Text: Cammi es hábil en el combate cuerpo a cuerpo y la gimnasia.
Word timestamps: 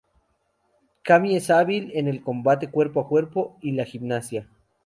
Cammi 1.03 1.35
es 1.35 1.51
hábil 1.51 1.91
en 1.93 2.07
el 2.07 2.23
combate 2.23 2.71
cuerpo 2.71 3.01
a 3.01 3.07
cuerpo 3.07 3.59
y 3.61 3.73
la 3.73 3.85
gimnasia. 3.85 4.47